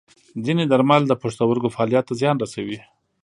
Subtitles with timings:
[0.45, 2.79] ځینې درمل د پښتورګو فعالیت ته زیان رسوي.